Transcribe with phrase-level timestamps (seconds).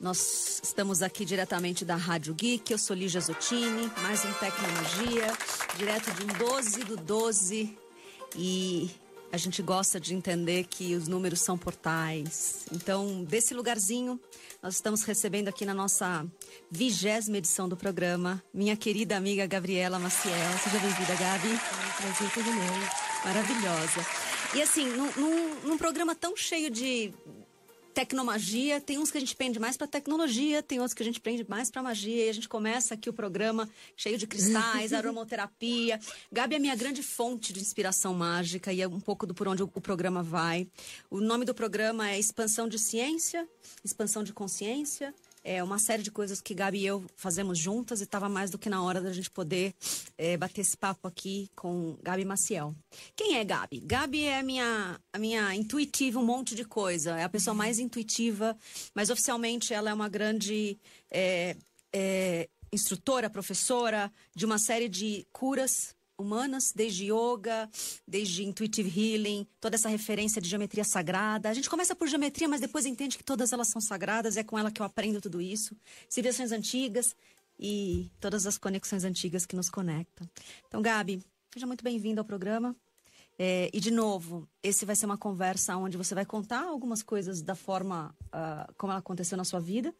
[0.00, 2.72] Nós estamos aqui diretamente da Rádio Geek.
[2.72, 5.30] Eu sou Lígia Zottini, mais um Tecnologia,
[5.76, 7.76] direto de um 12 do 12.
[8.34, 8.90] E
[9.30, 12.64] a gente gosta de entender que os números são portais.
[12.72, 14.18] Então, desse lugarzinho,
[14.62, 16.26] nós estamos recebendo aqui na nossa
[16.70, 20.34] vigésima edição do programa minha querida amiga Gabriela Maciel.
[20.64, 21.60] Seja bem-vinda, Gabi.
[21.98, 22.72] Prazer todo meu.
[23.26, 24.06] Maravilhosa.
[24.54, 27.12] E assim, num, num, num programa tão cheio de
[27.94, 31.20] tecnomagia, tem uns que a gente pende mais para tecnologia, tem outros que a gente
[31.20, 35.98] prende mais para magia, e a gente começa aqui o programa cheio de cristais, aromoterapia.
[36.30, 39.62] Gabi é minha grande fonte de inspiração mágica e é um pouco do por onde
[39.62, 40.68] o, o programa vai.
[41.10, 43.48] O nome do programa é Expansão de Ciência,
[43.84, 48.04] Expansão de Consciência é, uma série de coisas que Gabi e eu fazemos juntas e
[48.04, 49.74] estava mais do que na hora da gente poder
[50.18, 52.74] é, bater esse papo aqui com Gabi Maciel.
[53.16, 53.80] Quem é Gabi?
[53.80, 57.18] Gabi é a minha, a minha intuitiva, um monte de coisa.
[57.18, 58.56] É a pessoa mais intuitiva,
[58.94, 60.78] mas oficialmente ela é uma grande
[61.10, 61.56] é,
[61.92, 67.68] é, instrutora, professora de uma série de curas humanas, desde yoga,
[68.06, 71.48] desde intuitive healing, toda essa referência de geometria sagrada.
[71.48, 74.58] A gente começa por geometria, mas depois entende que todas elas são sagradas, é com
[74.58, 75.76] ela que eu aprendo tudo isso.
[76.08, 77.16] Civilizações antigas
[77.58, 80.28] e todas as conexões antigas que nos conectam.
[80.66, 82.74] Então, Gabi, seja muito bem-vinda ao programa.
[83.38, 87.40] É, e, de novo, esse vai ser uma conversa onde você vai contar algumas coisas
[87.40, 89.94] da forma uh, como ela aconteceu na sua vida,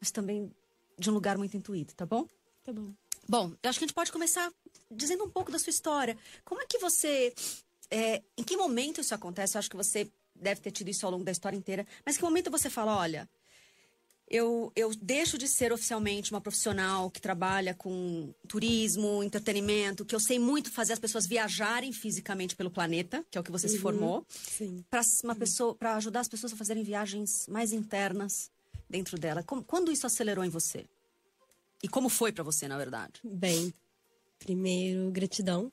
[0.00, 0.48] mas também
[0.96, 2.24] de um lugar muito intuído, tá bom?
[2.62, 2.92] Tá bom.
[3.28, 4.52] Bom, eu acho que a gente pode começar
[4.90, 6.16] dizendo um pouco da sua história.
[6.44, 7.32] Como é que você.
[7.90, 9.56] É, em que momento isso acontece?
[9.56, 11.86] Eu acho que você deve ter tido isso ao longo da história inteira.
[12.04, 13.28] Mas que momento você fala: olha,
[14.28, 20.20] eu, eu deixo de ser oficialmente uma profissional que trabalha com turismo, entretenimento, que eu
[20.20, 23.72] sei muito fazer as pessoas viajarem fisicamente pelo planeta, que é o que você uhum,
[23.72, 24.26] se formou,
[24.90, 25.38] para uma uhum.
[25.38, 28.50] pessoa, para ajudar as pessoas a fazerem viagens mais internas
[28.88, 29.42] dentro dela.
[29.42, 30.86] Como, quando isso acelerou em você?
[31.82, 33.20] E como foi para você, na verdade?
[33.24, 33.74] Bem,
[34.38, 35.72] primeiro, gratidão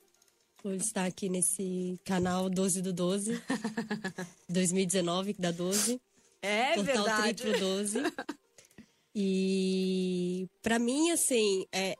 [0.62, 3.40] por estar aqui nesse canal 12 do 12,
[4.48, 6.00] 2019, que dá 12.
[6.42, 7.42] É Portal verdade.
[7.42, 7.98] Triplo 12.
[9.14, 11.94] E para mim, assim, é,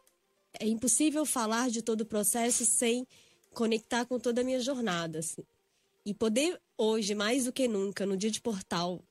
[0.58, 3.06] é impossível falar de todo o processo sem
[3.52, 5.20] conectar com toda a minha jornada.
[5.20, 5.42] Assim.
[6.04, 9.02] E poder hoje, mais do que nunca, no dia de portal,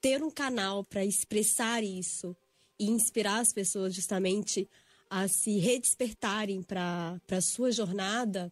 [0.00, 2.36] ter um canal para expressar isso
[2.80, 4.66] e inspirar as pessoas justamente
[5.10, 8.50] a se redespertarem para a sua jornada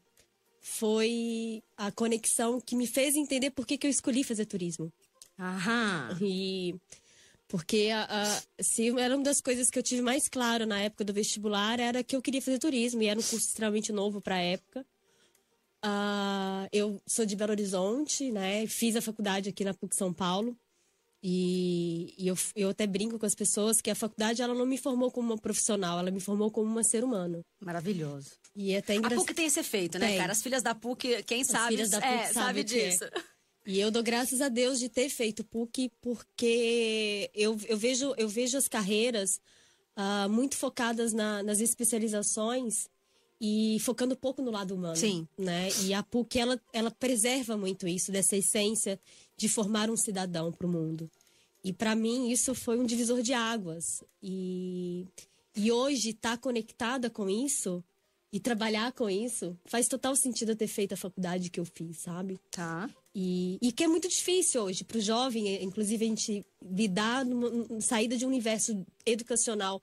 [0.60, 4.92] foi a conexão que me fez entender por que, que eu escolhi fazer turismo.
[5.38, 6.18] Aham.
[6.20, 6.74] E
[7.48, 11.04] porque a, a, se era uma das coisas que eu tive mais claro na época
[11.04, 14.34] do vestibular era que eu queria fazer turismo e era um curso extremamente novo para
[14.34, 14.84] a época.
[15.82, 18.66] Uh, eu sou de Belo Horizonte, né?
[18.66, 20.54] Fiz a faculdade aqui na PUC São Paulo.
[21.22, 24.78] E, e eu, eu até brinco com as pessoas que a faculdade ela não me
[24.78, 27.44] formou como uma profissional, ela me formou como uma ser humano.
[27.60, 28.30] Maravilhoso.
[28.54, 29.14] E é até engra...
[29.14, 30.18] A PUC tem esse efeito, né, tem.
[30.18, 30.32] cara?
[30.32, 33.04] As filhas da PUC, quem as sabe, filhas da PUC é, sabe, sabe disso.
[33.04, 33.10] É.
[33.66, 38.28] E eu dou graças a Deus de ter feito PUC, porque eu, eu, vejo, eu
[38.28, 39.40] vejo as carreiras
[39.96, 42.88] uh, muito focadas na, nas especializações
[43.40, 44.96] e focando pouco no lado humano.
[44.96, 45.28] Sim.
[45.36, 45.68] Né?
[45.84, 48.98] E a PUC, ela, ela preserva muito isso, dessa essência
[49.38, 51.08] de formar um cidadão para o mundo.
[51.64, 54.02] E para mim isso foi um divisor de águas.
[54.22, 55.06] E,
[55.56, 57.82] e hoje estar tá conectada com isso
[58.32, 61.98] e trabalhar com isso faz total sentido eu ter feito a faculdade que eu fiz,
[61.98, 62.38] sabe?
[62.50, 62.90] Tá.
[63.14, 67.80] E, e que é muito difícil hoje para o jovem, inclusive a gente lidar numa
[67.80, 69.80] saída de um universo educacional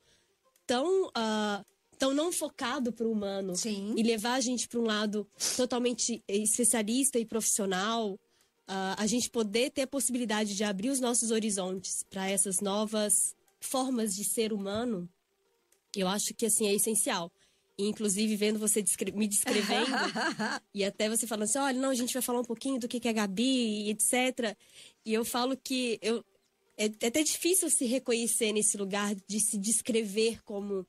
[0.67, 1.65] tão uh,
[1.97, 3.93] tão não focado para o humano Sim.
[3.97, 8.19] e levar a gente para um lado totalmente especialista e profissional
[8.67, 13.35] uh, a gente poder ter a possibilidade de abrir os nossos horizontes para essas novas
[13.59, 15.09] formas de ser humano,
[15.95, 17.31] eu acho que assim é essencial.
[17.77, 19.91] E, inclusive, vendo você descre me descrevendo,
[20.73, 22.99] e até você falando assim: olha, não, a gente vai falar um pouquinho do que,
[22.99, 24.55] que é Gabi, etc.
[25.05, 26.23] E eu falo que eu,
[26.77, 30.85] é, é até difícil se reconhecer nesse lugar de se descrever como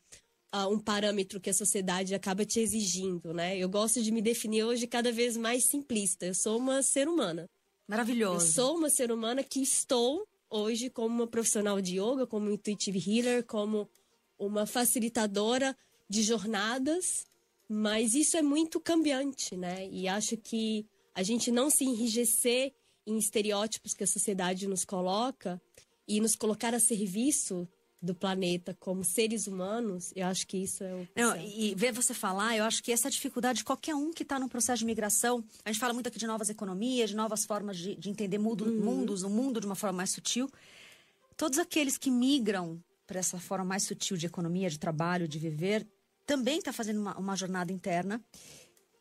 [0.54, 3.56] uh, um parâmetro que a sociedade acaba te exigindo, né?
[3.56, 6.26] Eu gosto de me definir hoje cada vez mais simplista.
[6.26, 7.48] Eu sou uma ser humana.
[7.86, 8.46] Maravilhoso.
[8.46, 12.98] Eu sou uma ser humana que estou hoje como uma profissional de yoga, como intuitive
[12.98, 13.88] healer, como
[14.38, 15.76] uma facilitadora
[16.08, 17.26] de jornadas,
[17.68, 19.88] mas isso é muito cambiante, né?
[19.88, 22.72] E acho que a gente não se enrijecer
[23.06, 25.60] em estereótipos que a sociedade nos coloca
[26.06, 27.68] e nos colocar a serviço
[28.00, 31.08] do planeta como seres humanos, eu acho que isso é o.
[31.16, 34.22] Não, e ver você falar, eu acho que essa é dificuldade de qualquer um que
[34.22, 35.44] está no processo de migração.
[35.64, 38.64] A gente fala muito aqui de novas economias, de novas formas de, de entender mundo,
[38.64, 38.84] uhum.
[38.84, 40.50] mundos, o mundo de uma forma mais sutil.
[41.36, 45.86] todos aqueles que migram para essa forma mais sutil de economia, de trabalho, de viver,
[46.26, 48.22] também está fazendo uma, uma jornada interna.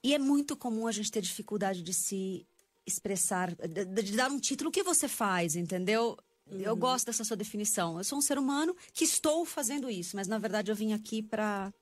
[0.04, 2.46] E é muito comum a gente ter dificuldade de se
[2.86, 4.70] expressar, de, de dar um título.
[4.70, 6.16] O que você faz, entendeu?
[6.50, 6.60] Uhum.
[6.60, 7.98] Eu gosto dessa sua definição.
[7.98, 11.22] Eu sou um ser humano que estou fazendo isso, mas na verdade eu vim aqui
[11.22, 11.74] para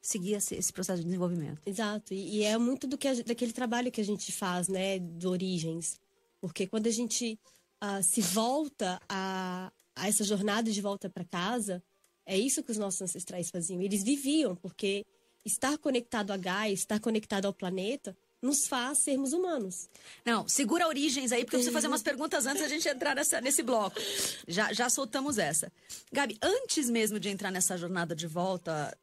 [0.00, 1.62] seguir esse, processo de desenvolvimento.
[1.64, 2.12] Exato.
[2.12, 5.26] E, e é muito do que a, daquele trabalho que a gente faz, né, de
[5.26, 5.98] origens.
[6.40, 7.38] Porque quando a gente
[7.82, 11.82] uh, se volta a, a essa jornada de volta para casa,
[12.26, 13.80] é isso que os nossos ancestrais faziam.
[13.80, 15.06] Eles viviam, porque
[15.44, 19.88] estar conectado a Gaia, estar conectado ao planeta, nos faz sermos humanos.
[20.24, 23.40] Não, segura origens aí, porque eu preciso fazer umas perguntas antes da gente entrar nessa,
[23.40, 23.98] nesse bloco.
[24.46, 25.72] Já, já soltamos essa.
[26.12, 28.96] Gabi, antes mesmo de entrar nessa jornada de volta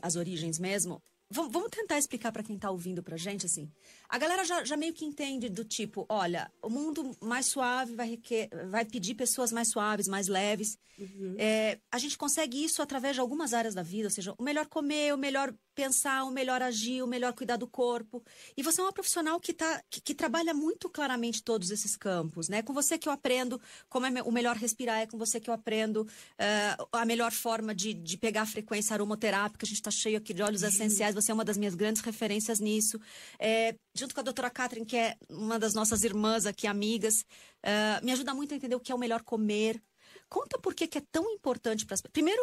[0.00, 3.70] às origens mesmo, vamos tentar explicar para quem está ouvindo para gente, assim.
[4.08, 8.08] A galera já, já, meio que entende do tipo, olha, o mundo mais suave vai,
[8.10, 10.78] requer, vai pedir pessoas mais suaves, mais leves.
[10.98, 11.34] Uhum.
[11.38, 14.66] É, a gente consegue isso através de algumas áreas da vida, ou seja, o melhor
[14.66, 18.22] comer, o melhor pensar, o melhor agir, o melhor cuidar do corpo.
[18.56, 22.48] E você é uma profissional que, tá, que, que trabalha muito claramente todos esses campos,
[22.48, 22.58] né?
[22.58, 25.50] É com você que eu aprendo como é o melhor respirar, é com você que
[25.50, 29.66] eu aprendo uh, a melhor forma de, de pegar a frequência aromoterápica.
[29.66, 30.68] A gente está cheio aqui de óleos uhum.
[30.68, 33.00] essenciais, você é uma das minhas grandes referências nisso.
[33.38, 37.24] É, junto com a doutora Catherine, que é uma das nossas irmãs aqui, amigas,
[37.62, 39.82] uh, me ajuda muito a entender o que é o melhor comer,
[40.28, 42.42] Conta por que, que é tão importante para as Primeiro,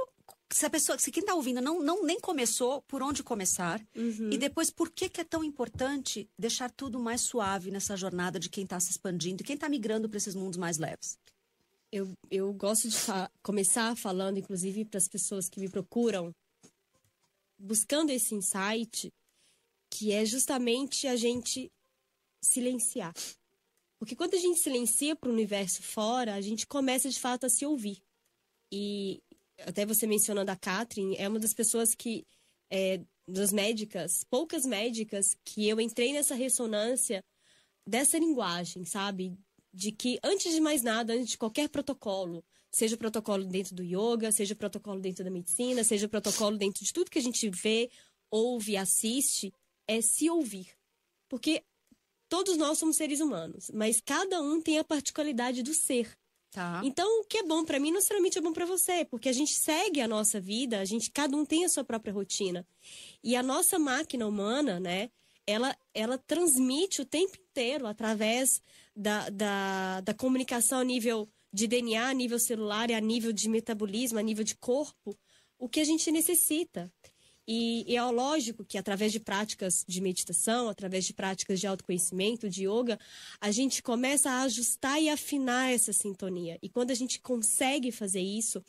[0.49, 3.81] se a pessoa, se quem está ouvindo não, não nem começou, por onde começar?
[3.95, 4.31] Uhum.
[4.31, 8.49] E depois, por que, que é tão importante deixar tudo mais suave nessa jornada de
[8.49, 11.17] quem está se expandindo e quem está migrando para esses mundos mais leves?
[11.91, 16.33] Eu, eu gosto de fa começar falando, inclusive, para as pessoas que me procuram,
[17.59, 19.11] buscando esse insight,
[19.91, 21.71] que é justamente a gente
[22.41, 23.13] silenciar.
[23.99, 27.49] Porque quando a gente silencia para o universo fora, a gente começa de fato a
[27.49, 28.01] se ouvir.
[28.71, 29.21] E
[29.59, 32.25] até você mencionando a Catherine, é uma das pessoas que,
[32.69, 37.23] é, das médicas, poucas médicas, que eu entrei nessa ressonância
[37.85, 39.37] dessa linguagem, sabe?
[39.73, 43.83] De que, antes de mais nada, antes de qualquer protocolo, seja o protocolo dentro do
[43.83, 47.21] yoga, seja o protocolo dentro da medicina, seja o protocolo dentro de tudo que a
[47.21, 47.91] gente vê,
[48.31, 49.53] ouve, assiste,
[49.87, 50.67] é se ouvir.
[51.29, 51.63] Porque
[52.27, 56.17] todos nós somos seres humanos, mas cada um tem a particularidade do ser.
[56.51, 56.81] Tá.
[56.83, 59.33] Então, o que é bom para mim não necessariamente é bom para você, porque a
[59.33, 62.67] gente segue a nossa vida, a gente cada um tem a sua própria rotina.
[63.23, 65.09] E a nossa máquina humana, né,
[65.47, 68.61] ela ela transmite o tempo inteiro através
[68.95, 73.49] da, da, da comunicação a nível de DNA, a nível celular e a nível de
[73.49, 75.17] metabolismo, a nível de corpo,
[75.57, 76.91] o que a gente necessita.
[77.53, 82.49] E, e, é lógico que através de práticas de meditação, através de práticas de autoconhecimento,
[82.49, 82.97] de yoga,
[83.41, 86.57] a gente começa a ajustar e afinar essa sintonia.
[86.61, 88.63] E quando a gente consegue fazer isso,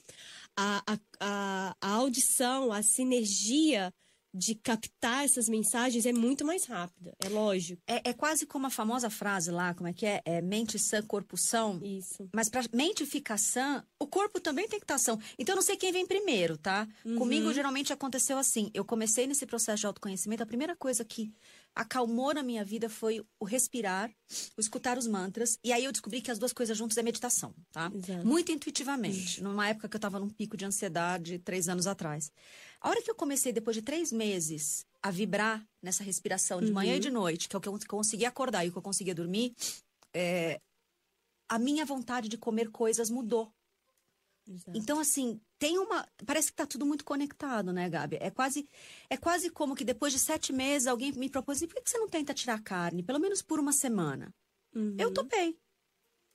[0.56, 3.94] a, a, a, a audição, a sinergia
[4.34, 7.82] de captar essas mensagens é muito mais rápida, é lógico.
[7.87, 10.23] É, é, quase como a famosa frase lá, como é que é?
[10.25, 11.81] é mente sã, corpo são.
[11.82, 12.29] Isso.
[12.34, 15.19] Mas para mente ficar sã, o corpo também tem que estar tá são.
[15.38, 16.88] Então eu não sei quem vem primeiro, tá?
[17.05, 17.17] Uhum.
[17.17, 18.70] Comigo geralmente aconteceu assim.
[18.73, 21.32] Eu comecei nesse processo de autoconhecimento, a primeira coisa que
[21.74, 24.10] acalmou na minha vida foi o respirar,
[24.56, 25.58] o escutar os mantras.
[25.64, 27.90] E aí eu descobri que as duas coisas juntas é meditação, tá?
[27.94, 28.26] Exato.
[28.26, 29.42] Muito intuitivamente.
[29.42, 32.30] Numa época que eu estava num pico de ansiedade, três anos atrás.
[32.80, 36.75] A hora que eu comecei, depois de três meses, a vibrar nessa respiração de uhum.
[36.75, 38.82] manhã e de noite, que é o que eu consegui acordar e o que eu
[38.82, 39.54] conseguia dormir,
[40.14, 40.61] é,
[41.49, 43.52] a minha vontade de comer coisas mudou.
[44.49, 44.76] Exato.
[44.76, 46.06] Então, assim, tem uma.
[46.26, 48.18] Parece que está tudo muito conectado, né, Gabi?
[48.20, 48.68] É quase,
[49.08, 52.08] é quase como que depois de sete meses alguém me propôs: por que você não
[52.08, 54.34] tenta tirar carne, pelo menos por uma semana?
[54.75, 54.96] Uhum.
[54.99, 55.56] Eu topei.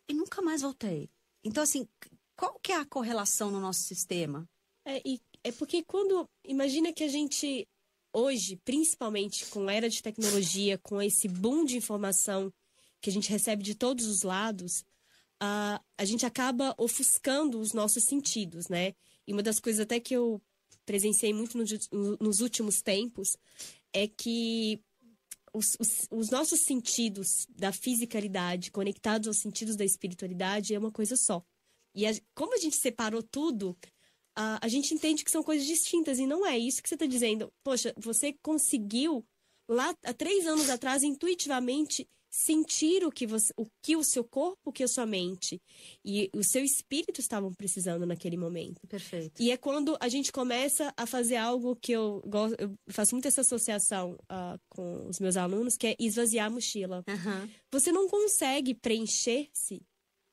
[0.07, 1.09] E nunca mais voltei.
[1.43, 1.87] Então, assim,
[2.35, 4.47] qual que é a correlação no nosso sistema?
[4.85, 6.29] É, e, é porque quando.
[6.45, 7.67] Imagina que a gente,
[8.13, 12.53] hoje, principalmente com a era de tecnologia, com esse boom de informação
[13.01, 14.83] que a gente recebe de todos os lados,
[15.41, 18.93] uh, a gente acaba ofuscando os nossos sentidos, né?
[19.27, 20.41] E uma das coisas até que eu
[20.85, 23.35] presenciei muito no, nos últimos tempos
[23.93, 24.81] é que
[25.53, 31.15] os, os, os, nossos sentidos da fisicalidade conectados aos sentidos da espiritualidade é uma coisa
[31.15, 31.43] só.
[31.93, 33.77] E a, como a gente separou tudo,
[34.35, 37.05] a, a gente entende que são coisas distintas e não é isso que você está
[37.05, 37.51] dizendo.
[37.63, 39.25] Poxa, você conseguiu
[39.67, 44.57] lá há três anos atrás intuitivamente sentir o que, você, o que o seu corpo,
[44.65, 45.61] o que a sua mente
[46.03, 48.85] e o seu espírito estavam precisando naquele momento.
[48.87, 49.41] Perfeito.
[49.41, 53.27] E é quando a gente começa a fazer algo que eu, gosto, eu faço muito
[53.27, 57.03] essa associação uh, com os meus alunos, que é esvaziar a mochila.
[57.07, 57.49] Uhum.
[57.71, 59.81] Você não consegue preencher-se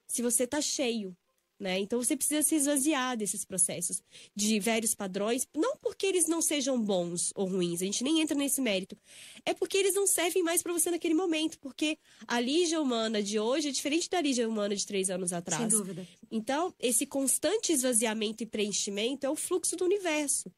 [0.06, 1.16] se você está cheio.
[1.58, 1.78] Né?
[1.78, 4.02] Então você precisa se esvaziar desses processos
[4.34, 8.36] de velhos padrões, não porque eles não sejam bons ou ruins, a gente nem entra
[8.36, 8.98] nesse mérito.
[9.44, 11.96] É porque eles não servem mais para você naquele momento, porque
[12.26, 15.60] a Lígia humana de hoje é diferente da Lígia humana de três anos atrás.
[15.60, 16.06] Sem dúvida.
[16.28, 20.50] Então, esse constante esvaziamento e preenchimento é o fluxo do universo.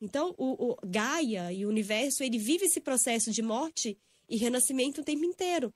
[0.00, 3.96] Então, o, o Gaia e o universo, ele vive esse processo de morte
[4.28, 5.72] e renascimento o tempo inteiro.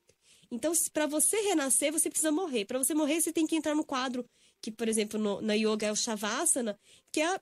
[0.50, 2.64] Então, para você renascer, você precisa morrer.
[2.64, 4.24] Para você morrer, você tem que entrar no quadro
[4.60, 6.78] que, por exemplo, no, na yoga é o Shavasana,
[7.12, 7.40] que é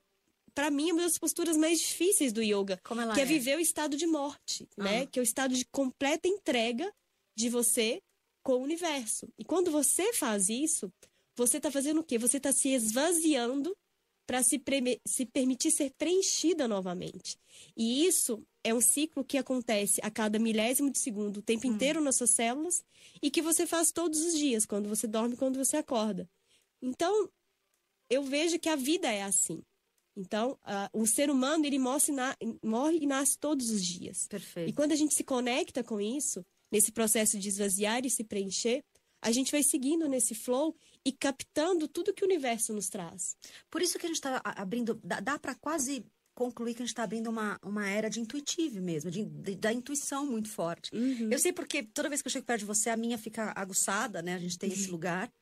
[0.54, 2.80] para mim, uma das posturas mais difíceis do yoga,
[3.12, 4.84] que é, é, viver o estado de morte, ah.
[4.84, 5.06] né?
[5.06, 6.90] Que é o estado de completa entrega
[7.36, 8.00] de você
[8.42, 9.28] com o universo.
[9.36, 10.92] E quando você faz isso,
[11.36, 12.18] você está fazendo o quê?
[12.18, 13.76] Você está se esvaziando
[14.26, 14.62] para se,
[15.06, 17.36] se permitir ser preenchida novamente.
[17.76, 21.72] E isso é um ciclo que acontece a cada milésimo de segundo, o tempo hum.
[21.72, 22.82] inteiro nas suas células,
[23.20, 26.28] e que você faz todos os dias, quando você dorme, quando você acorda.
[26.82, 27.30] Então,
[28.10, 29.62] eu vejo que a vida é assim.
[30.16, 34.26] Então, uh, o ser humano, ele morre, na, morre e nasce todos os dias.
[34.28, 34.70] Perfeito.
[34.70, 38.84] E quando a gente se conecta com isso, nesse processo de esvaziar e se preencher,
[39.20, 43.36] a gente vai seguindo nesse flow e captando tudo que o universo nos traz.
[43.70, 46.04] Por isso que a gente está abrindo, dá, dá para quase
[46.34, 49.72] concluir que a gente está abrindo uma, uma era de intuitivo mesmo, de, de, da
[49.72, 50.94] intuição muito forte.
[50.94, 51.30] Uhum.
[51.30, 54.20] Eu sei porque toda vez que eu chego perto de você, a minha fica aguçada,
[54.20, 54.34] né?
[54.34, 54.76] A gente tem uhum.
[54.76, 55.32] esse lugar.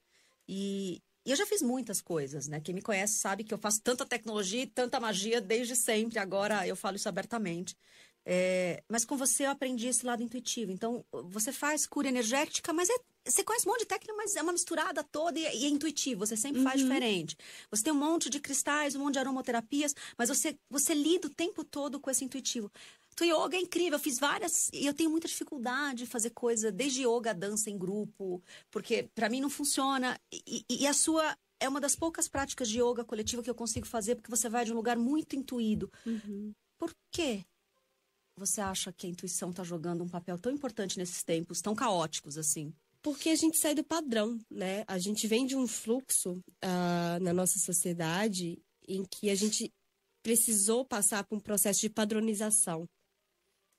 [0.49, 2.61] E, e eu já fiz muitas coisas, né?
[2.61, 6.19] Quem me conhece sabe que eu faço tanta tecnologia e tanta magia desde sempre.
[6.19, 7.77] Agora eu falo isso abertamente.
[8.25, 10.71] É, mas com você eu aprendi esse lado intuitivo.
[10.71, 14.43] Então, você faz cura energética, mas é, você conhece um monte de técnica, mas é
[14.43, 16.27] uma misturada toda e, e é intuitivo.
[16.27, 16.65] Você sempre uhum.
[16.65, 17.37] faz diferente.
[17.71, 21.31] Você tem um monte de cristais, um monte de aromaterapias, mas você, você lida o
[21.31, 22.71] tempo todo com esse intuitivo.
[23.15, 26.73] Tu yoga é incrível, eu fiz várias e eu tenho muita dificuldade de fazer coisa,
[26.73, 30.19] desde yoga, dança em grupo, porque para mim não funciona.
[30.33, 33.55] E, e, e, a sua é uma das poucas práticas de yoga coletiva que eu
[33.55, 35.91] consigo fazer, porque você vai de um lugar muito intuído.
[36.07, 36.53] Uhum.
[36.79, 37.45] Por quê?
[38.37, 42.39] Você acha que a intuição está jogando um papel tão importante nesses tempos tão caóticos
[42.39, 42.73] assim?
[43.03, 44.85] Porque a gente sai do padrão, né?
[44.87, 49.73] A gente vem de um fluxo uh, na nossa sociedade em que a gente
[50.23, 52.89] precisou passar por um processo de padronização.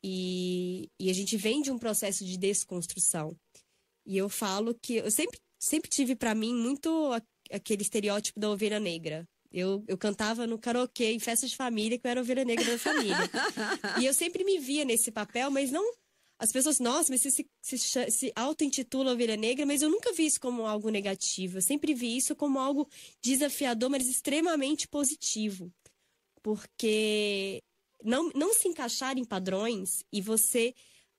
[0.03, 3.35] E, e a gente vem de um processo de desconstrução.
[4.05, 7.11] E eu falo que eu sempre, sempre tive para mim muito
[7.49, 9.25] aquele estereótipo da ovelha negra.
[9.51, 12.77] Eu, eu cantava no karaokê, em festas de família, que eu era ovelha negra da
[12.77, 13.15] família.
[14.01, 15.93] e eu sempre me via nesse papel, mas não.
[16.39, 20.25] As pessoas, nossa, mas você se, se, se auto-intitula ovelha negra, mas eu nunca vi
[20.25, 21.59] isso como algo negativo.
[21.59, 22.89] Eu sempre vi isso como algo
[23.21, 25.71] desafiador, mas extremamente positivo.
[26.41, 27.61] Porque
[28.03, 30.73] não, não se encaixar em padrões e você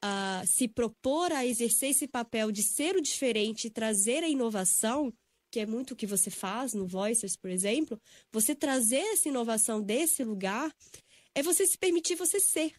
[0.04, 5.12] uh, se propor a exercer esse papel de ser o diferente e trazer a inovação,
[5.50, 8.00] que é muito o que você faz no Voices, por exemplo,
[8.32, 10.72] você trazer essa inovação desse lugar
[11.34, 12.74] é você se permitir você ser.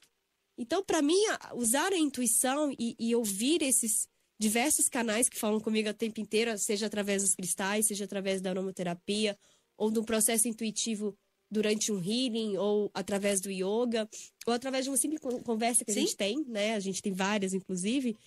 [0.57, 1.19] Então, para mim,
[1.53, 4.07] usar a intuição e, e ouvir esses
[4.39, 8.49] diversos canais que falam comigo o tempo inteiro, seja através dos cristais, seja através da
[8.49, 9.37] aromaterapia,
[9.77, 11.17] ou de um processo intuitivo
[11.49, 14.09] durante um healing ou através do yoga
[14.45, 15.99] ou através de uma simples conversa que Sim.
[15.99, 16.75] a gente tem, né?
[16.75, 18.17] A gente tem várias, inclusive.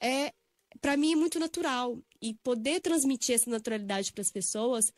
[0.00, 0.32] É,
[0.80, 4.92] para mim é muito natural e poder transmitir essa naturalidade para as pessoas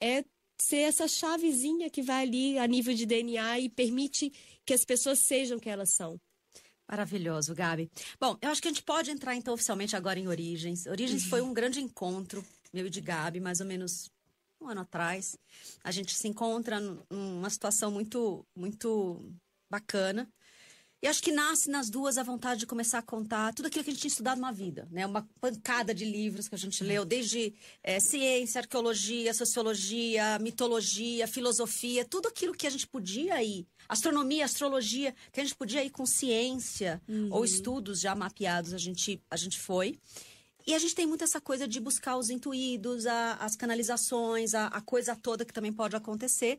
[0.00, 0.24] é
[0.60, 4.32] ser essa chavezinha que vai ali a nível de DNA e permite
[4.64, 6.20] que as pessoas sejam que elas são.
[6.90, 7.90] Maravilhoso, Gabi.
[8.18, 10.86] Bom, eu acho que a gente pode entrar então oficialmente agora em Origens.
[10.86, 11.28] Origens uhum.
[11.28, 14.10] foi um grande encontro meu e de Gabi, mais ou menos
[14.60, 15.36] um ano atrás.
[15.82, 16.78] A gente se encontra
[17.10, 19.32] numa situação muito, muito
[19.70, 20.28] bacana.
[21.00, 23.90] E acho que nasce nas duas a vontade de começar a contar tudo aquilo que
[23.90, 25.06] a gente tinha estudado na vida, né?
[25.06, 32.04] Uma pancada de livros que a gente leu, desde é, ciência, arqueologia, sociologia, mitologia, filosofia,
[32.04, 36.04] tudo aquilo que a gente podia ir, astronomia, astrologia, que a gente podia ir com
[36.04, 37.28] ciência uhum.
[37.30, 40.00] ou estudos já mapeados, a gente, a gente foi.
[40.68, 44.66] E a gente tem muito essa coisa de buscar os intuídos, a, as canalizações, a,
[44.66, 46.58] a, coisa toda que também pode acontecer,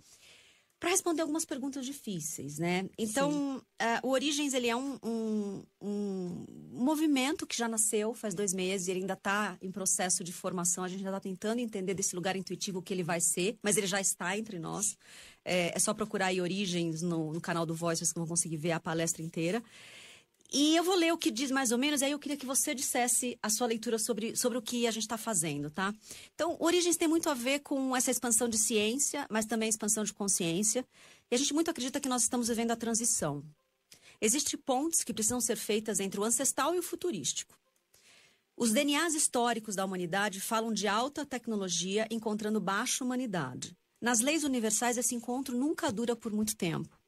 [0.79, 2.89] para responder algumas perguntas difíceis, né?
[2.97, 8.51] Então, uh, o Origens, ele é um, um, um, movimento que já nasceu faz dois
[8.51, 12.15] meses, ele ainda está em processo de formação, a gente ainda está tentando entender desse
[12.15, 14.97] lugar intuitivo o que ele vai ser, mas ele já está entre nós.
[15.45, 18.71] É, é só procurar aí Origens no, no canal do Voice, vocês vão conseguir ver
[18.71, 19.61] a palestra inteira.
[20.51, 22.73] E eu vou ler o que diz mais ou menos, aí eu queria que você
[22.73, 25.93] dissesse a sua leitura sobre, sobre o que a gente está fazendo, tá?
[26.33, 30.11] Então, Origens tem muito a ver com essa expansão de ciência, mas também expansão de
[30.11, 30.83] consciência.
[31.29, 33.43] E a gente muito acredita que nós estamos vivendo a transição.
[34.19, 37.55] Existem pontes que precisam ser feitas entre o ancestral e o futurístico.
[38.57, 43.77] Os DNAs históricos da humanidade falam de alta tecnologia encontrando baixa humanidade.
[44.01, 46.99] Nas leis universais, esse encontro nunca dura por muito tempo.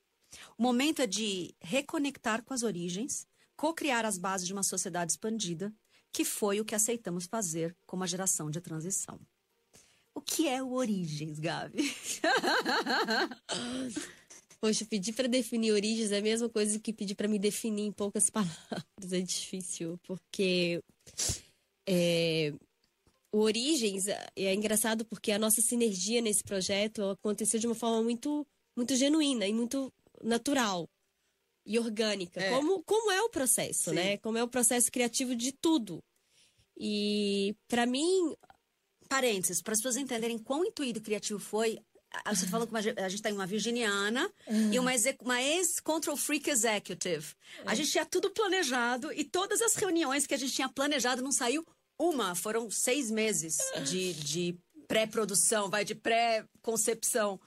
[0.58, 3.28] O momento é de reconectar com as origens,
[3.62, 5.72] co-criar as bases de uma sociedade expandida,
[6.12, 9.20] que foi o que aceitamos fazer como a geração de transição.
[10.16, 11.96] O que é o Origens, Gabi?
[14.60, 17.92] Poxa, pedir para definir origens é a mesma coisa que pedir para me definir em
[17.92, 19.12] poucas palavras.
[19.12, 20.82] É difícil, porque
[21.88, 22.52] é,
[23.32, 28.44] o Origens é engraçado porque a nossa sinergia nesse projeto aconteceu de uma forma muito,
[28.76, 30.90] muito genuína e muito natural
[31.66, 32.42] e orgânica.
[32.42, 32.50] É.
[32.50, 33.96] Como, como é o processo, Sim.
[33.96, 34.18] né?
[34.18, 36.04] Como é o processo criativo de tudo.
[36.78, 38.36] E para mim.
[39.10, 41.78] Parênteses, para as pessoas entenderem quão intuído e criativo foi,
[42.30, 44.32] você falou que a gente tem uma virginiana
[44.72, 44.92] e uma,
[45.22, 47.34] uma ex-control freak executive.
[47.66, 51.32] A gente tinha tudo planejado e todas as reuniões que a gente tinha planejado não
[51.32, 51.66] saiu
[51.98, 52.36] uma.
[52.36, 54.56] Foram seis meses de, de
[54.88, 57.40] pré-produção, vai, de pré-concepção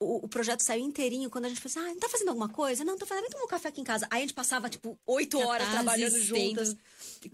[0.00, 2.48] o, o, projeto saiu inteirinho quando a gente falou assim, ah, não tá fazendo alguma
[2.48, 2.84] coisa?
[2.84, 4.06] Não, tô fazendo, vem tomar um café aqui em casa.
[4.10, 6.74] Aí a gente passava, tipo, oito horas trabalhando juntas.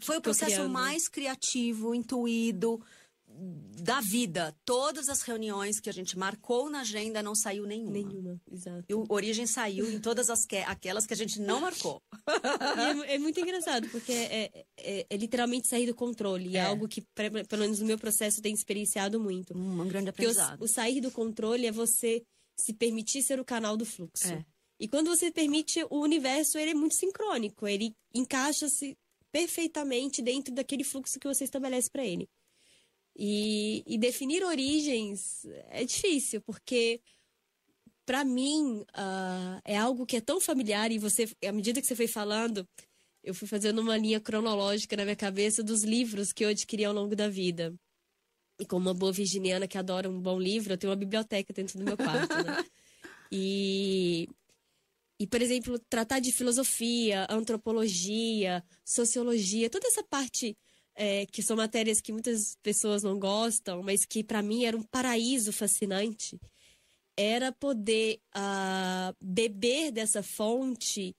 [0.01, 0.71] Foi o processo criando.
[0.71, 2.83] mais criativo, intuído
[3.83, 4.55] da vida.
[4.65, 7.93] Todas as reuniões que a gente marcou na agenda não saiu nenhuma.
[7.93, 8.85] Nenhuma, exato.
[8.89, 12.01] E o Origem saiu em todas as que, aquelas que a gente não marcou.
[13.07, 16.57] É, é, muito engraçado, porque é, é, é, literalmente sair do controle.
[16.57, 19.57] É, algo que, pelo menos no meu processo, tem experienciado muito.
[19.57, 20.61] Um, grande aprendizado.
[20.61, 22.23] O, o sair do controle é você
[22.57, 24.33] se permitir ser o canal do fluxo.
[24.33, 24.45] É.
[24.79, 28.97] E quando você permite, o universo ele é muito sincrônico, ele encaixa-se
[29.33, 32.29] perfeitamente dentro daquele fluxo que você estabelece para ele.
[33.19, 37.01] E, e, definir origens é difícil, porque
[38.05, 41.97] para mim uh, é algo que é tão familiar e você, à medida que você
[41.97, 42.69] foi falando,
[43.25, 46.95] eu fui fazendo uma linha cronológica na minha cabeça dos livros que eu adquiri ao
[46.95, 47.75] longo da vida.
[48.59, 51.79] E como uma boa virginiana que adora um bom livro, eu tenho uma biblioteca dentro
[51.79, 52.65] do meu quarto, né?
[53.33, 54.29] E,
[55.19, 60.57] e, por exemplo, tratar de filosofia, antropologia, sociologia, toda essa parte
[60.95, 64.83] é, que são matérias que muitas pessoas não gostam, mas que para mim era um
[64.83, 66.41] paraíso fascinante,
[67.17, 71.15] era poder uh, beber dessa fonte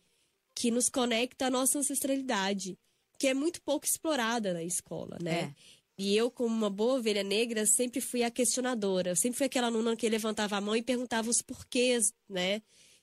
[0.56, 2.78] que nos conecta à nossa ancestralidade,
[3.20, 5.40] que é muito pouco explorada na escola, né?
[5.40, 5.56] É.
[5.98, 9.12] E eu, como uma boa ovelha negra, sempre fui a questionadora.
[9.12, 12.62] Eu sempre fui aquela aluna que levantava a mão e perguntava os porquês, né?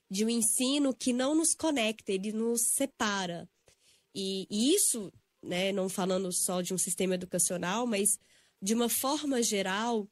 [0.09, 3.49] De um ensino que não nos conecta, ele nos separa.
[4.13, 5.11] E, e isso,
[5.43, 8.17] né, não falando só de um sistema educacional, mas
[8.61, 10.07] de uma forma geral,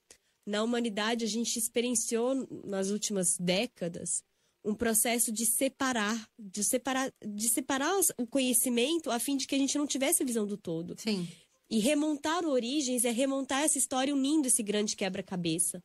[0.46, 4.24] na humanidade a gente experienciou nas últimas décadas
[4.63, 9.58] um processo de separar, de separar, de separar o conhecimento a fim de que a
[9.58, 10.96] gente não tivesse a visão do todo.
[10.98, 11.28] Sim.
[11.73, 15.83] E remontar origens é remontar essa história unindo esse grande quebra-cabeça.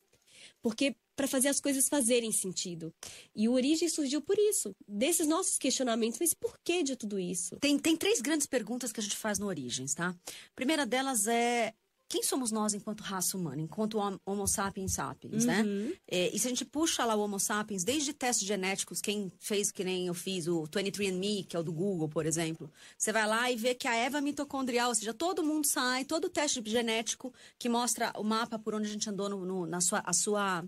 [0.60, 2.92] Porque para fazer as coisas fazerem sentido.
[3.34, 6.18] E o Origem surgiu por isso, desses nossos questionamentos.
[6.20, 7.56] Mas por que de tudo isso?
[7.56, 10.10] Tem, tem três grandes perguntas que a gente faz no Origens, tá?
[10.10, 11.72] A primeira delas é
[12.08, 15.62] quem somos nós enquanto raça humana, enquanto Homo sapiens sapiens, né?
[15.62, 15.88] uhum.
[15.88, 15.94] né?
[16.10, 19.70] É, e se a gente puxa lá o Homo sapiens, desde testes genéticos, quem fez
[19.70, 23.26] que nem eu fiz, o 23andMe, que é o do Google, por exemplo, você vai
[23.26, 27.32] lá e vê que a Eva mitocondrial, ou seja, todo mundo sai, todo teste genético
[27.58, 30.64] que mostra o mapa por onde a gente andou no, no, na sua, a sua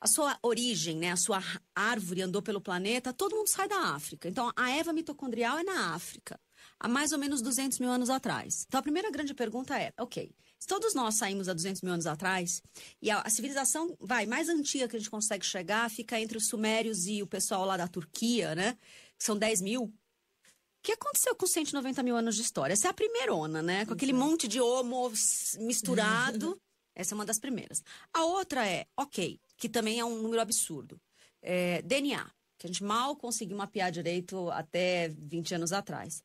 [0.00, 1.42] a sua origem, né, a sua
[1.74, 4.28] árvore andou pelo planeta, todo mundo sai da África.
[4.28, 6.40] Então, a Eva mitocondrial é na África,
[6.78, 8.64] há mais ou menos 200 mil anos atrás.
[8.66, 12.06] Então, a primeira grande pergunta é, ok, se todos nós saímos há 200 mil anos
[12.06, 12.62] atrás,
[13.00, 16.48] e a, a, civilização, vai, mais antiga que a gente consegue chegar, fica entre os
[16.48, 18.76] sumérios e o pessoal lá da Turquia, né?
[19.18, 19.84] Que são 10 mil.
[19.84, 19.92] O
[20.82, 22.74] que aconteceu com 190 mil anos de história?
[22.74, 23.86] Essa é a primeirona, né?
[23.86, 25.10] Com aquele monte de homo
[25.60, 26.60] misturado.
[26.94, 27.82] Essa é uma das primeiras.
[28.12, 31.00] A outra é, ok, que também é um número absurdo.
[31.40, 36.22] É, DNA, que a gente mal conseguiu mapear direito até 20 anos atrás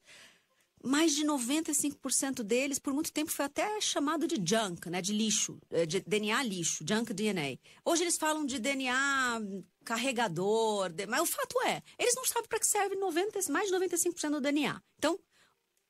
[0.85, 5.01] mais de 95% deles, por muito tempo, foi até chamado de junk, né?
[5.01, 7.57] De lixo, eh, de DNA lixo, junk DNA.
[7.83, 9.41] Hoje eles falam de DNA
[9.83, 14.29] carregador, mas o fato é, eles não sabem para que serve 90, mais de 95%
[14.31, 14.81] do DNA.
[14.97, 15.19] Então,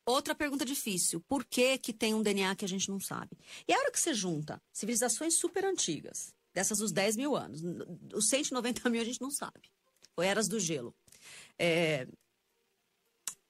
[0.06, 3.38] outra pergunta difícil, por que que tem um DNA que a gente não sabe?
[3.68, 7.62] E a hora que você junta civilizações super antigas, dessas dos 10 mil anos,
[8.14, 9.70] os 190 mil a gente não sabe,
[10.16, 10.96] ou eras do gelo,
[11.60, 12.08] é,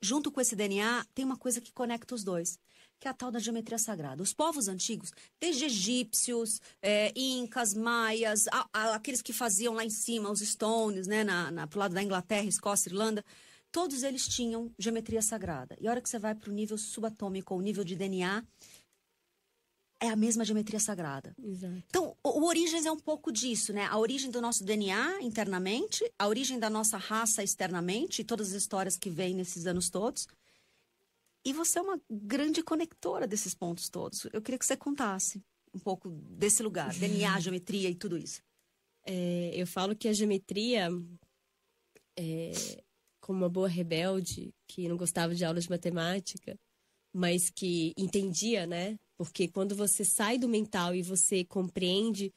[0.02, 2.60] junto com esse DNA, tem uma coisa que conecta os dois,
[3.00, 4.24] que é a tal da geometria sagrada.
[4.24, 9.90] Os povos antigos, desde egípcios, é, incas, maias, a, a, aqueles que faziam lá em
[9.90, 13.24] cima os stones, né, na, na, pro lado da Inglaterra, Escócia, Irlanda,
[13.72, 15.76] todos eles tinham geometria sagrada.
[15.82, 18.42] E a hora que você vai para o nível subatômico, o nível de DNA,
[20.00, 21.36] é a mesma geometria sagrada.
[21.42, 21.84] Exato.
[21.88, 23.86] Então, o, o Origens é um pouco disso, né?
[23.86, 28.56] A origem do nosso DNA internamente, a origem da nossa raça externamente, e todas as
[28.56, 30.28] histórias que vêm nesses anos todos.
[31.46, 34.26] E você é uma grande conectora desses pontos todos.
[34.34, 38.42] Eu queria que você contasse um pouco desse lugar, DNA, geometria e tudo isso.
[39.06, 40.90] É, eu falo que a geometria,
[42.18, 42.52] é,
[43.22, 46.58] como uma boa rebelde, que não gostava de aulas de matemática,
[47.14, 48.98] mas que entendia, né?
[49.18, 52.34] Porque quando você sai do mental e você compreende,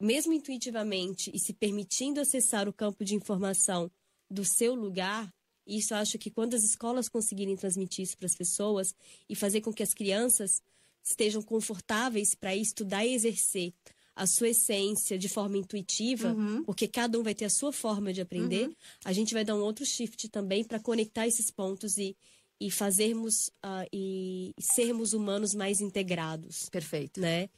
[0.00, 3.90] mesmo intuitivamente, e se permitindo acessar o campo de informação
[4.30, 5.32] do seu lugar,
[5.66, 8.94] isso eu acho que quando as escolas conseguirem transmitir isso para as pessoas
[9.28, 10.62] e fazer com que as crianças
[11.04, 13.72] estejam confortáveis para estudar e exercer
[14.14, 16.62] a sua essência de forma intuitiva, Uhum.
[16.64, 18.70] porque cada um vai ter a sua forma de aprender,
[19.04, 22.14] a gente vai dar um outro shift também para conectar esses pontos e,
[22.62, 27.20] e fazermos ah, e sermos humanos mais integrados, Perfeito.
[27.20, 27.48] né?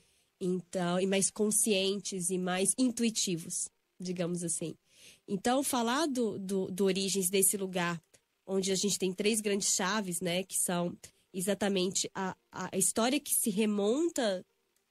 [0.41, 3.69] Então, e mais conscientes e mais intuitivos,
[4.01, 4.75] digamos assim.
[5.29, 8.01] Então, falar do, do, do Origens desse lugar,
[8.47, 10.43] onde a gente tem três grandes chaves, né?
[10.43, 10.97] Que são
[11.35, 14.43] exatamente a, a história que se remonta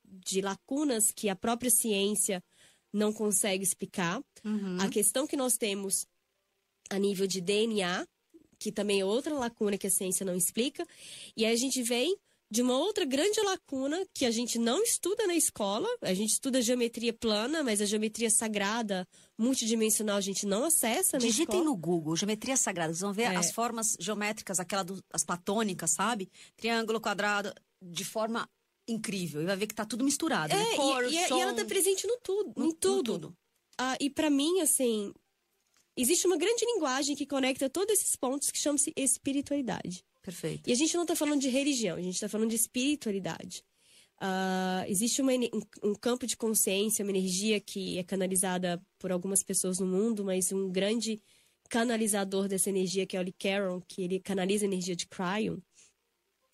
[0.05, 2.43] de lacunas que a própria ciência
[2.91, 4.23] não consegue explicar.
[4.45, 4.77] Uhum.
[4.79, 6.05] A questão que nós temos
[6.91, 8.05] a nível de DNA,
[8.63, 10.85] que também é outra lacuna que a ciência não explica.
[11.35, 12.15] E aí a gente vem
[12.49, 15.87] de uma outra grande lacuna que a gente não estuda na escola.
[16.01, 19.05] A gente estuda geometria plana, mas a geometria sagrada,
[19.37, 21.63] multidimensional, a gente não acessa na Digitem escola.
[21.65, 22.93] no Google, geometria sagrada.
[22.93, 23.35] Vocês vão ver É.
[23.35, 26.29] as formas geométricas, aquela do, as platônicas, sabe?
[26.55, 28.47] Triângulo, quadrado, de forma
[28.87, 29.41] incrível.
[29.41, 30.53] E vai ver que tá tudo misturado.
[30.53, 30.73] É, né?
[30.73, 33.33] e- Cor, e, e som, ela tá presente no tudo, no- em no tudo.
[33.77, 35.11] Ah, e para mim, assim,
[35.95, 40.03] existe uma grande linguagem que conecta todos esses pontos que chama-se espiritualidade.
[40.21, 40.69] Perfeito.
[40.69, 43.63] E a gente não está falando de religião, a gente está falando de espiritualidade.
[44.19, 49.43] Ah, existe uma um, um campo de consciência, uma energia que é canalizada por algumas
[49.43, 51.21] pessoas no mundo, mas um grande
[51.69, 55.57] canalizador dessa energia, que é o Lee Caron, que ele canaliza a energia de Cryon,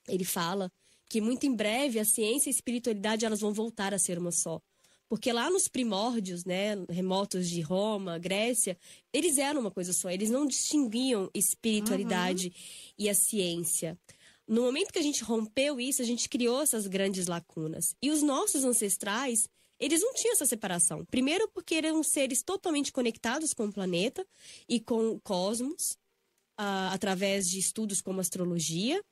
[0.08, 0.72] ele fala
[1.10, 4.32] que muito em breve a ciência e a espiritualidade elas vão voltar a ser uma
[4.32, 4.62] só.
[5.10, 8.78] Porque lá nos primórdios, né, remotos de Roma, Grécia,
[9.12, 12.54] eles eram uma coisa só, eles não distinguiam espiritualidade
[12.98, 13.98] e a ciência.
[14.48, 17.96] No momento que a gente rompeu isso, a gente criou essas grandes lacunas.
[18.02, 21.04] E os nossos ancestrais, eles não tinham essa separação.
[21.06, 24.26] Primeiro porque eram seres totalmente conectados com o planeta
[24.68, 25.98] e com o cosmos,
[26.58, 29.04] ah, através de estudos como astrologia.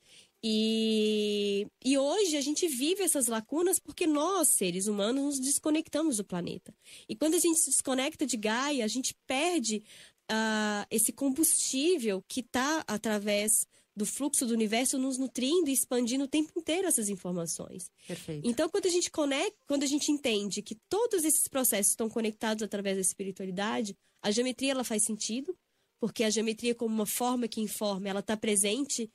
[0.44, 6.24] E, e hoje a gente vive essas lacunas porque nós, seres humanos, nos desconectamos do
[6.24, 6.74] planeta.
[7.10, 9.84] E quando a gente se desconecta de Gaia, a gente perde
[10.30, 16.28] ah, esse combustível que está através do fluxo do universo nos nutrindo e expandindo o
[16.28, 17.90] tempo inteiro essas informações.
[18.08, 18.48] Perfeito.
[18.48, 22.62] Então, quando a gente conecta, quando a gente entende que todos esses processos estão conectados
[22.62, 25.58] através da espiritualidade, a geometria ela faz sentido,
[26.00, 29.10] porque a geometria como uma forma que informa, ela está presente,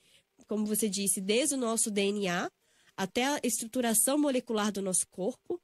[0.53, 2.47] como você disse, desde o nosso DNA
[2.95, 5.59] até a estruturação molecular do nosso corpo,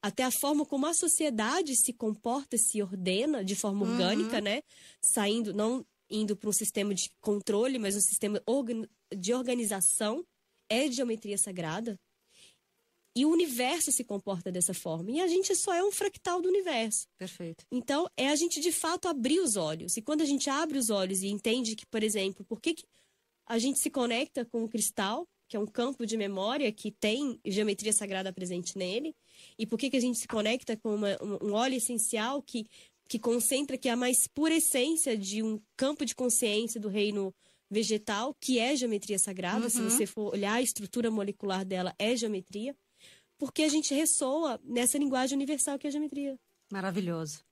[0.00, 4.62] até a forma como a sociedade se comporta, se ordena de forma orgânica, né?
[5.04, 8.42] Saindo, não indo para um sistema de controle, mas um sistema
[9.14, 10.24] de organização,
[10.70, 12.00] é de geometria sagrada.
[13.14, 15.10] E o universo se comporta dessa forma.
[15.10, 17.06] E a gente só é um fractal do universo.
[17.18, 17.66] Perfeito.
[17.70, 19.98] Então, é a gente de fato abrir os olhos.
[19.98, 22.84] E quando a gente abre os olhos e entende que, por exemplo, por que, que
[23.46, 27.40] a gente se conecta com o cristal, que é um campo de memória que tem
[27.44, 29.14] geometria sagrada presente nele,
[29.58, 32.66] e por que, que a gente se conecta com uma- um óleo essencial que,
[33.08, 37.34] que concentra que é a mais pura essência de um campo de consciência do reino
[37.68, 39.68] vegetal, que é geometria sagrada.
[39.70, 42.74] Se você for olhar a estrutura molecular dela, é geometria.
[43.38, 46.38] Porque a gente ressoa nessa linguagem universal que é a geometria.
[46.70, 47.42] Maravilhoso.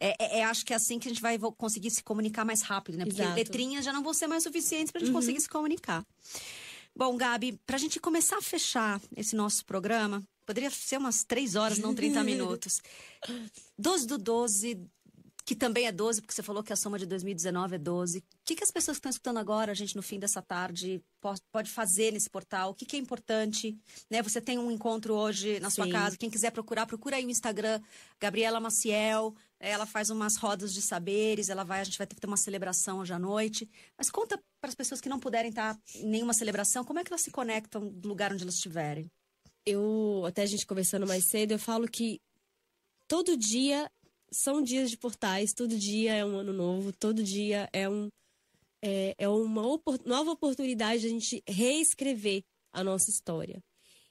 [0.00, 2.62] É, é- é- acho que é assim que a gente vai conseguir se comunicar mais
[2.62, 3.04] rápido, né?
[3.04, 3.36] Porque Exato.
[3.36, 6.04] letrinhas já não vão ser mais suficientes para a gente conseguir se comunicar.
[6.94, 11.54] Bom, Gabi, para a gente começar a fechar esse nosso programa, poderia ser umas três
[11.54, 12.80] horas, não 30 minutos.
[13.78, 14.80] 12 do 12,
[15.44, 18.18] que também é 12, porque você falou que a soma de 2019 é 12.
[18.18, 21.00] O que, que as pessoas que estão escutando agora, a gente, no fim dessa tarde,
[21.20, 22.70] po- pode fazer nesse portal?
[22.70, 23.78] O que, que é importante?
[24.10, 24.20] Né?
[24.22, 25.92] Você tem um encontro hoje na sua Sim.
[25.92, 26.16] casa.
[26.18, 27.80] Quem quiser procurar, procura aí o Instagram,
[28.20, 29.34] Gabriela Maciel.
[29.60, 32.36] Ela faz umas rodas de saberes, ela vai, a gente vai ter que ter uma
[32.36, 33.68] celebração hoje à noite.
[33.96, 37.12] Mas conta para as pessoas que não puderem estar em nenhuma celebração, como é que
[37.12, 39.10] elas se conectam do lugar onde elas estiverem?
[39.68, 42.20] eu, até a gente conversando mais cedo, eu falo que
[43.06, 43.90] todo dia
[44.30, 48.08] são dias de portais, todo dia é um ano novo, todo dia é, um,
[48.82, 52.42] é, é uma opor- nova oportunidade de a gente reescrever
[52.72, 53.62] a nossa história.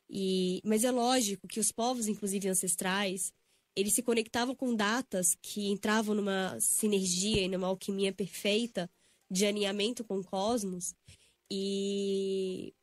[0.10, 3.34] E, mas é lógico que os povos, inclusive ancestrais,
[3.78, 8.90] eles se conectavam com datas que entravam numa sinergia e numa alquimia perfeita
[9.30, 10.96] de alinhamento com o cosmos.
[11.52, 12.74] E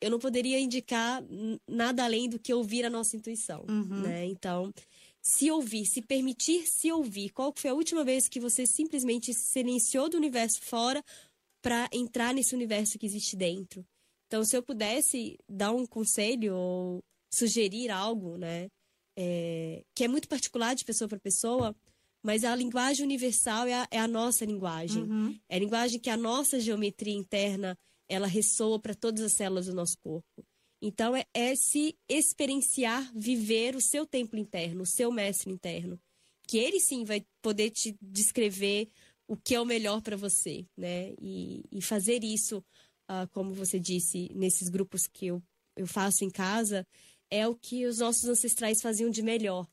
[0.00, 1.22] eu não poderia indicar
[1.68, 4.02] nada além do que ouvir a nossa intuição, uhum.
[4.02, 4.26] né?
[4.26, 4.74] Então,
[5.22, 7.30] se ouvir, se permitir se ouvir.
[7.30, 11.04] Qual foi a última vez que você simplesmente se silenciou do universo fora
[11.62, 13.86] para entrar nesse universo que existe dentro?
[14.26, 16.98] Então, se eu pudesse dar um conselho ou
[17.32, 18.68] sugerir algo, né,
[19.20, 21.74] é, que é muito particular de pessoa para pessoa,
[22.22, 25.02] mas a linguagem universal é a, é a nossa linguagem.
[25.02, 25.36] Uhum.
[25.48, 27.76] É a linguagem que a nossa geometria interna
[28.08, 30.44] ela ressoa para todas as células do nosso corpo.
[30.80, 36.00] Então, é, é, se experienciar, viver o seu templo interno, o seu mestre interno.
[36.46, 38.88] Que ele sim vai poder te descrever
[39.26, 41.12] o que é o melhor para você, né?
[41.20, 42.64] E, e fazer isso
[43.10, 45.42] uh, como você disse, nesses grupos que eu,
[45.76, 46.86] eu faço em casa,
[47.30, 49.66] é o que os nossos ancestrais faziam de melhor.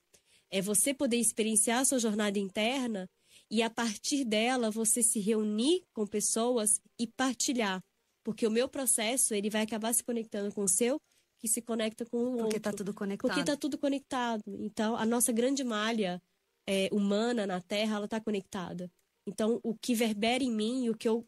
[0.50, 3.10] É você poder experienciar a sua jornada interna
[3.50, 7.82] e, a partir dela, você se reunir com pessoas e partilhar.
[8.24, 11.00] Porque o meu processo, ele vai acabar se conectando com o seu,
[11.40, 12.44] que se conecta com o outro.
[12.44, 13.28] Porque está tudo conectado.
[13.28, 14.44] Porque está tudo conectado.
[14.48, 16.22] Então, a nossa grande malha
[16.68, 18.92] é, humana na Terra, ela está conectada.
[19.28, 21.28] Então, o que verbera em mim, o que eu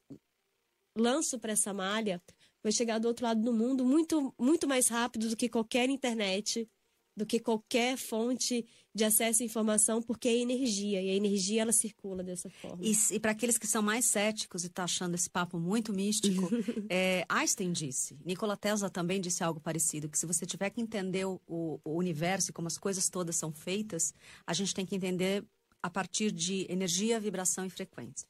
[0.98, 2.22] lanço para essa malha
[2.68, 6.70] vai chegar do outro lado do mundo muito, muito mais rápido do que qualquer internet,
[7.16, 11.72] do que qualquer fonte de acesso à informação, porque é energia, e a energia ela
[11.72, 12.84] circula dessa forma.
[12.84, 16.50] E, e para aqueles que são mais céticos e tá achando esse papo muito místico,
[16.90, 21.26] é, Einstein disse, Nikola Tesla também disse algo parecido, que se você tiver que entender
[21.26, 24.14] o, o universo e como as coisas todas são feitas,
[24.46, 25.46] a gente tem que entender
[25.82, 28.28] a partir de energia, vibração e frequência.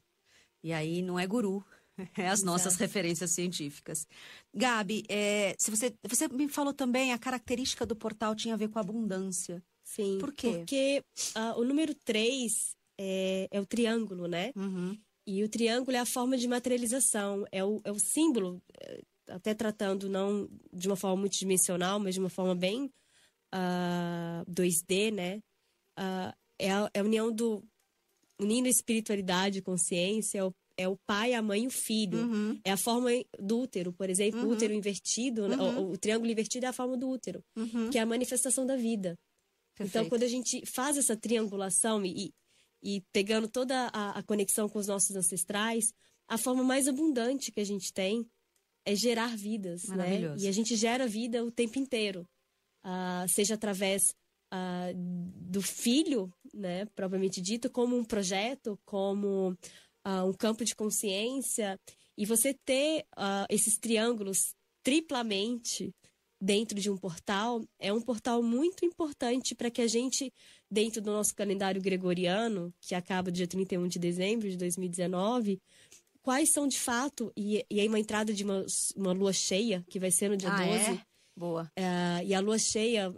[0.64, 1.66] E aí não é guru,
[2.32, 2.84] as nossas Exato.
[2.84, 4.08] referências científicas.
[4.54, 8.70] Gabi, é, se você, você me falou também, a característica do portal tinha a ver
[8.70, 9.64] com abundância.
[9.84, 10.18] Sim.
[10.20, 10.52] Por quê?
[10.58, 11.04] Porque
[11.36, 14.52] uh, o número 3 é, é, o triângulo, né?
[14.56, 14.98] Uhum.
[15.26, 19.54] E o triângulo é a forma de materialização, é o, é o símbolo, é, até
[19.54, 22.92] tratando não de uma forma multidimensional, mas de uma forma bem uh,
[23.52, 25.38] ah, 2D, né?
[25.98, 27.64] Uh, é, a, é a união do
[28.40, 32.20] unindo espiritualidade, consciência, é o é o pai, a mãe e o filho.
[32.20, 32.60] Uhum.
[32.64, 33.10] É a forma
[33.40, 34.50] do útero, por exemplo, uhum.
[34.50, 35.58] o útero invertido, né?
[35.58, 35.88] uhum.
[35.88, 37.90] o, o, triângulo invertido é a forma do útero, uhum.
[37.90, 39.18] que é a manifestação da vida.
[39.76, 39.90] Perfeito.
[39.90, 42.32] Então, quando a gente faz essa triangulação e,
[42.82, 45.94] e pegando toda a, a, conexão com os nossos ancestrais,
[46.28, 48.26] a forma mais abundante que a gente tem
[48.86, 50.36] é gerar vidas, né?
[50.38, 52.28] E a gente gera vida o tempo inteiro,
[52.86, 54.14] uh, seja através
[54.54, 59.58] uh, do filho, né, propriamente dito, como um projeto, como
[60.08, 61.78] uh, um campo de consciência
[62.18, 65.94] e você ter uh, esses triângulos triplamente
[66.40, 70.32] dentro de um portal é um portal muito importante para que a gente,
[70.70, 75.60] dentro do nosso calendário gregoriano, que acaba dia 31 de dezembro de 2019,
[76.22, 78.66] quais são de fato, e, e aí uma entrada de uma,
[78.96, 80.74] uma lua cheia, que vai ser no dia ah, 12.
[80.74, 81.02] É?
[81.36, 81.72] Boa.
[81.78, 83.14] Uh, e a lua cheia,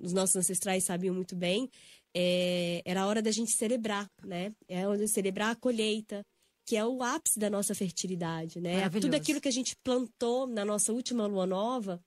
[0.00, 1.70] os nossos ancestrais sabiam muito bem,
[2.14, 4.52] é, era a hora da gente celebrar, né?
[4.68, 6.24] É a hora de celebrar a colheita,
[6.66, 8.88] que é o ápice da nossa fertilidade, né?
[8.90, 12.00] Tudo aquilo que a gente plantou na nossa última lua nova,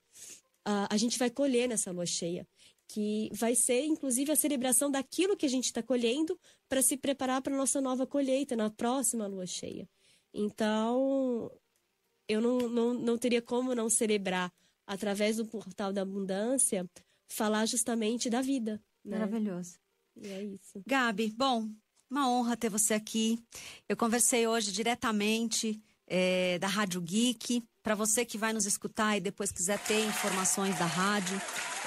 [0.68, 2.48] uh, a gente vai colher nessa lua cheia.
[2.88, 6.38] Que vai ser, inclusive, a celebração daquilo que a gente está colhendo
[6.68, 9.88] para se preparar para a nossa nova colheita na próxima lua cheia.
[10.34, 11.50] Então,
[12.28, 14.52] eu não, não, não teria como não celebrar,
[14.86, 16.86] através do portal da abundância,
[17.30, 18.82] falar justamente da vida.
[19.04, 19.18] Né?
[19.18, 19.81] Maravilhoso.
[20.22, 20.84] E é isso.
[20.86, 21.68] Gabi, bom,
[22.10, 23.44] uma honra ter você aqui.
[23.90, 27.64] Eu conversei hoje diretamente é, da Rádio Geek.
[27.82, 31.36] Para você que vai nos escutar e depois quiser ter informações da rádio,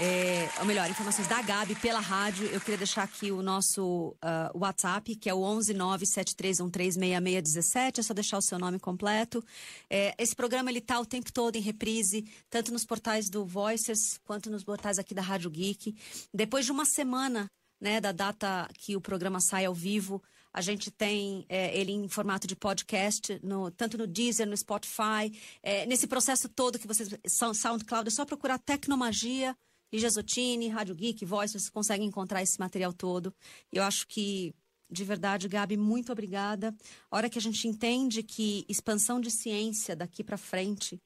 [0.00, 4.58] é, ou melhor, informações da Gabi pela rádio, eu queria deixar aqui o nosso uh,
[4.58, 7.98] WhatsApp, que é o 11973136617.
[7.98, 9.40] É só deixar o seu nome completo.
[9.88, 14.18] É, esse programa ele tá o tempo todo em reprise, tanto nos portais do Voices
[14.24, 15.94] quanto nos portais aqui da Rádio Geek.
[16.32, 17.48] Depois de uma semana
[17.84, 20.22] né, da data que o programa sai ao vivo.
[20.54, 25.30] A gente tem é, ele em formato de podcast, no, tanto no Deezer, no Spotify.
[25.62, 27.10] É, nesse processo todo que vocês.
[27.28, 29.54] SoundCloud, é só procurar Tecnomagia,
[29.92, 33.34] Ligia Zottini, Rádio Geek, Voice, vocês conseguem encontrar esse material todo.
[33.70, 34.54] Eu acho que,
[34.90, 36.74] de verdade, Gabi, muito obrigada.
[37.10, 40.98] A hora que a gente entende que expansão de ciência daqui para frente,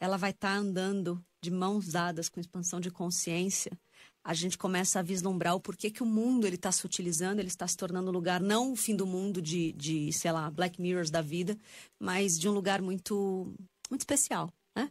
[0.00, 3.70] ela vai estar tá andando de mãos dadas com expansão de consciência
[4.24, 7.48] a gente começa a vislumbrar o porquê que o mundo ele está se utilizando, ele
[7.48, 10.80] está se tornando um lugar não o fim do mundo de, de, sei lá, Black
[10.80, 11.58] Mirrors da vida,
[11.98, 13.52] mas de um lugar muito,
[13.90, 14.90] muito especial, né?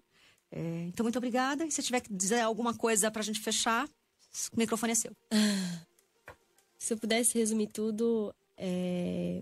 [0.52, 1.66] É, então, muito obrigada.
[1.66, 3.88] E se tiver que dizer alguma coisa para a gente fechar,
[4.52, 5.16] o microfone é seu.
[6.78, 9.42] Se eu pudesse resumir tudo, é,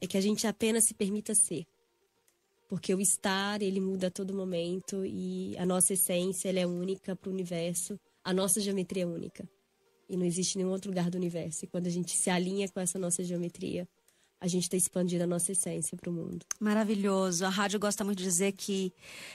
[0.00, 1.66] é que a gente apenas se permita ser.
[2.68, 7.16] Porque o estar, ele muda a todo momento e a nossa essência, ela é única
[7.16, 7.98] para o universo.
[8.24, 9.48] A nossa geometria é única.
[10.08, 11.64] E não existe nenhum outro lugar do universo.
[11.64, 13.88] E quando a gente se alinha com essa nossa geometria,
[14.40, 16.44] a gente está expandindo a nossa essência para o mundo.
[16.58, 17.44] Maravilhoso.
[17.44, 18.92] A rádio gosta muito de dizer que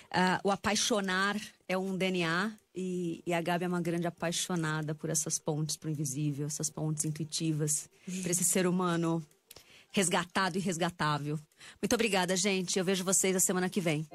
[0.08, 5.10] uh, o apaixonar é um DNA e, e, a Gabi é uma grande apaixonada por
[5.10, 7.88] essas pontes para o invisível, essas pontes intuitivas,
[8.22, 9.24] para esse ser humano
[9.92, 11.40] resgatado e resgatável.
[11.82, 12.78] Muito obrigada, gente.
[12.78, 14.06] Eu vejo vocês a semana que vem.